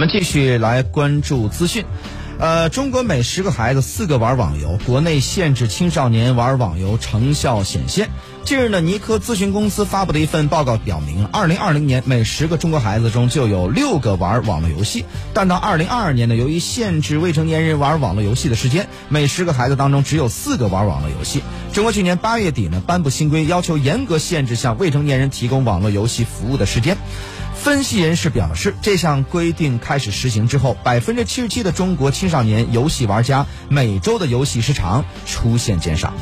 [0.00, 1.84] 我们继续来关注资讯。
[2.40, 8.08] 呃，中国每十个孩子四个玩网游，国内限制青少年玩网游成效显现。
[8.46, 21.42] 近日呢，尼科咨询公司发布的一份报告表明，二零二零年每十个中国孩子中就有六个玩网络游戏，但到二零二二年呢，由于限制未成年人玩网络游戏的时间，每十个孩子当中只有四个玩网络游戏。
[21.74, 26.96] 中国去年八月底呢，颁布新规，要求严格限制向未成年人提供网络游戏服务的时间。
[27.52, 36.12] 分析人士表示，这项规定开始实行之后，百分之七十七的中国青少年游戏玩家每周的游戏时长出现减少。